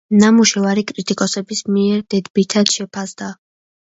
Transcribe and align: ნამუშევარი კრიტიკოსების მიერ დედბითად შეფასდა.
ნამუშევარი 0.21 0.83
კრიტიკოსების 0.91 1.61
მიერ 1.75 1.99
დედბითად 2.13 2.73
შეფასდა. 2.77 3.29